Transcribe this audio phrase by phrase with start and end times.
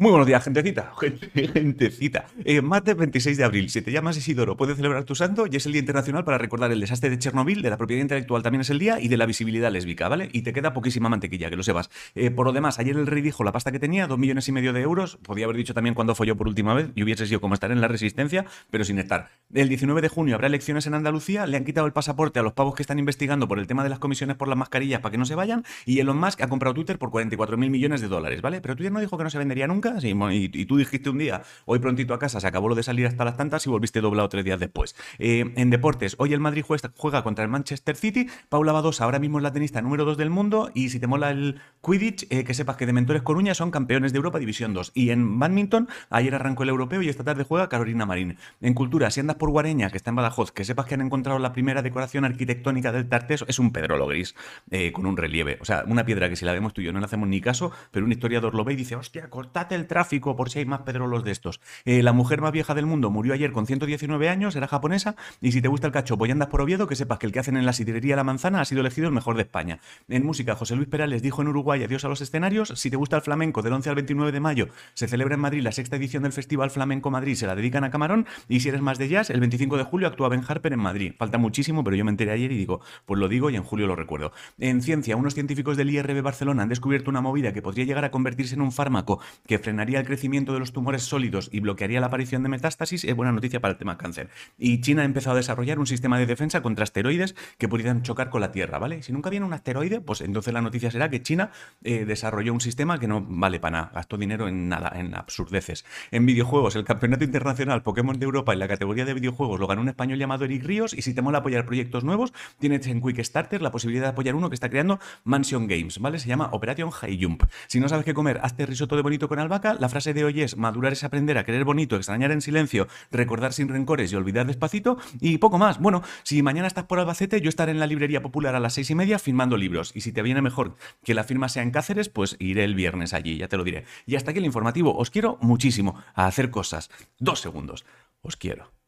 [0.00, 0.94] Muy buenos días, gentecita.
[0.98, 2.24] Gente, gentecita.
[2.42, 3.68] Eh, martes 26 de abril.
[3.68, 6.72] Si te llamas Isidoro, puedes celebrar tu santo y es el Día Internacional para recordar
[6.72, 9.26] el desastre de Chernobyl, de la propiedad intelectual también es el día y de la
[9.26, 10.30] visibilidad lésbica, ¿vale?
[10.32, 11.90] Y te queda poquísima mantequilla, que lo sepas.
[12.14, 14.52] Eh, por lo demás, ayer el rey dijo la pasta que tenía, dos millones y
[14.52, 15.18] medio de euros.
[15.18, 17.82] Podía haber dicho también cuando yo por última vez y hubiese sido como estar en
[17.82, 19.28] la resistencia, pero sin estar.
[19.52, 22.54] El 19 de junio habrá elecciones en Andalucía, le han quitado el pasaporte a los
[22.54, 25.18] pavos que están investigando por el tema de las comisiones por las mascarillas para que
[25.18, 28.40] no se vayan y Elon Musk ha comprado Twitter por 44 mil millones de dólares,
[28.40, 28.62] ¿vale?
[28.62, 31.78] Pero Twitter no dijo que no se vendería nunca, y, tú dijiste un día, hoy
[31.78, 34.44] prontito a casa, se acabó lo de salir hasta las tantas y volviste doblado tres
[34.44, 34.96] días después.
[35.18, 39.38] Eh, en deportes, hoy el Madrid juega, contra el Manchester City, Paula Badosa ahora mismo
[39.38, 42.54] es la tenista número 2 del mundo y si te mola el Quidditch, eh, que
[42.54, 44.92] sepas que de Mentores Coruña son campeones de Europa División 2.
[44.94, 48.38] Y en badminton, ayer arrancó el europeo y esta tarde juega Carolina Marín.
[48.60, 51.38] En cultura, si andas por Guareña, que está en Badajoz, que sepas que han encontrado
[51.38, 54.34] la primera decoración arquitectónica del Tarteso, es un pedrolo gris
[54.70, 55.58] eh, con un relieve.
[55.60, 57.40] O sea, una piedra que si la vemos tú y yo no le hacemos ni
[57.40, 60.66] caso, pero un historiador lo ve y dice, hostia, cortate el tráfico por si hay
[60.66, 61.60] más pedrolos de estos.
[61.84, 65.52] Eh, la mujer más vieja del mundo murió ayer con 119 años, era japonesa, y
[65.52, 67.56] si te gusta el cachopo y andas por Oviedo, que sepas que el que hacen
[67.56, 69.80] en la sidrería La Manzana ha sido elegido el mejor de España.
[70.08, 72.72] En música, José Luis Perales dijo en Uruguay adiós a los escenarios.
[72.76, 75.62] Si te gusta el flamenco, del 11 al 29 de mayo se celebra en Madrid
[75.62, 78.80] la sexta edición del Festival Flamenco Madrid, se la dedican a Camarón, y si eres
[78.80, 81.14] más de jazz, el 25 de julio actúa Ben Harper en Madrid.
[81.18, 83.86] Falta muchísimo, pero yo me enteré ayer y digo, pues lo digo y en julio
[83.86, 84.32] lo recuerdo.
[84.58, 88.10] En ciencia, unos científicos del IRB Barcelona han descubierto una movida que podría llegar a
[88.10, 92.08] convertirse en un fármaco que frenaría el crecimiento de los tumores sólidos y bloquearía la
[92.08, 94.28] aparición de metástasis, es buena noticia para el tema cáncer.
[94.58, 98.30] Y China ha empezado a desarrollar un sistema de defensa contra asteroides que pudieran chocar
[98.30, 99.04] con la Tierra, ¿vale?
[99.04, 101.52] Si nunca viene un asteroide, pues entonces la noticia será que China
[101.84, 105.84] eh, desarrolló un sistema que no vale para nada, gastó dinero en nada, en absurdeces.
[106.10, 109.82] En videojuegos, el Campeonato Internacional Pokémon de Europa en la categoría de videojuegos lo ganó
[109.82, 113.22] un español llamado Eric Ríos y si te mola apoyar proyectos nuevos, tienes en Quick
[113.22, 116.18] Starter la posibilidad de apoyar uno que está creando Mansion Games, ¿vale?
[116.18, 117.44] Se llama Operation High Jump.
[117.68, 119.74] Si no sabes qué comer, hazte risotto de bonito con albahaca.
[119.74, 123.52] La frase de hoy es madurar es aprender a querer bonito, extrañar en silencio, recordar
[123.52, 125.80] sin rencores y olvidar despacito y poco más.
[125.80, 128.90] Bueno, si mañana estás por Albacete, yo estaré en la librería popular a las seis
[128.90, 132.08] y media firmando libros y si te viene mejor que la firma sea en Cáceres,
[132.08, 133.84] pues iré el viernes allí, ya te lo diré.
[134.06, 134.96] Y hasta aquí el informativo.
[134.96, 136.90] Os quiero muchísimo a hacer cosas.
[137.18, 137.84] Dos segundos.
[138.22, 138.79] Os quiero.